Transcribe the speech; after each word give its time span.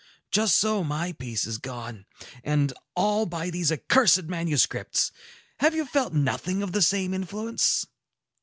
Just 0.31 0.55
so 0.55 0.83
my 0.83 1.11
peace 1.11 1.45
is 1.45 1.59
gone, 1.59 2.07
and 2.43 2.73
all 2.95 3.27
by 3.27 3.51
these 3.51 3.71
accursed 3.71 4.23
manuscripts. 4.23 5.11
Have 5.59 5.75
you 5.75 5.85
felt 5.85 6.11
nothing 6.11 6.63
of 6.63 6.71
the 6.71 6.81
same 6.81 7.13
influence?" 7.13 7.85